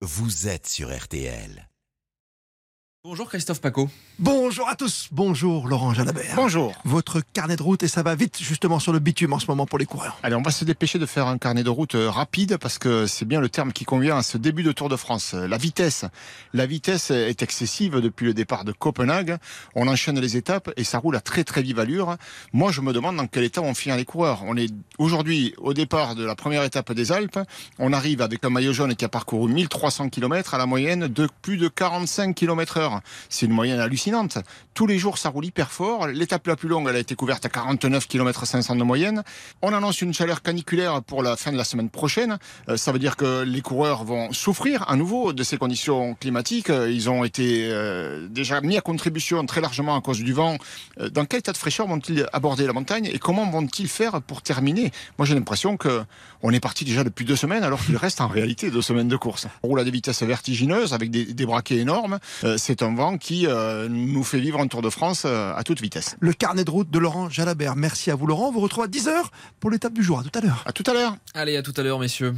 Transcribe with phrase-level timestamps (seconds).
[0.00, 1.67] vous êtes sur RTL.
[3.08, 3.88] Bonjour Christophe Paco.
[4.18, 6.34] Bonjour à tous, bonjour Laurent Jalabert.
[6.36, 6.74] Bonjour.
[6.84, 9.64] Votre carnet de route et ça va vite justement sur le bitume en ce moment
[9.64, 10.18] pour les coureurs.
[10.22, 13.06] Allez, on va se dépêcher de faire un carnet de route euh, rapide parce que
[13.06, 15.32] c'est bien le terme qui convient à ce début de Tour de France.
[15.32, 16.04] La vitesse.
[16.52, 19.38] La vitesse est excessive depuis le départ de Copenhague.
[19.74, 22.18] On enchaîne les étapes et ça roule à très très vive allure.
[22.52, 24.42] Moi, je me demande dans quel état on finit les coureurs.
[24.44, 27.38] On est aujourd'hui au départ de la première étape des Alpes.
[27.78, 31.26] On arrive avec un maillot jaune qui a parcouru 1300 km à la moyenne de
[31.40, 32.97] plus de 45 km heure.
[33.28, 34.38] C'est une moyenne hallucinante.
[34.74, 36.06] Tous les jours, ça roule hyper fort.
[36.06, 39.22] L'étape la plus longue, elle a été couverte à 49 km 500 de moyenne.
[39.62, 42.38] On annonce une chaleur caniculaire pour la fin de la semaine prochaine.
[42.68, 46.70] Euh, ça veut dire que les coureurs vont souffrir à nouveau de ces conditions climatiques.
[46.70, 50.56] Euh, Ils ont été euh, déjà mis à contribution très largement à cause du vent.
[51.12, 54.90] Dans quel état de fraîcheur vont-ils aborder la montagne et comment vont-ils faire pour terminer?
[55.18, 56.02] Moi, j'ai l'impression que
[56.42, 59.16] on est parti déjà depuis deux semaines alors qu'il reste en réalité deux semaines de
[59.16, 59.46] course.
[59.62, 62.18] On roule à des vitesses vertigineuses avec des, braquets énormes.
[62.78, 65.80] C'est un vent qui euh, nous fait vivre un Tour de France euh, à toute
[65.80, 66.16] vitesse.
[66.20, 67.74] Le carnet de route de Laurent Jalabert.
[67.74, 68.50] Merci à vous Laurent.
[68.50, 69.10] On vous retrouve à 10h
[69.58, 70.20] pour l'étape du jour.
[70.20, 70.62] À tout à l'heure.
[70.64, 71.16] À tout à l'heure.
[71.34, 72.36] Allez, à tout à l'heure messieurs.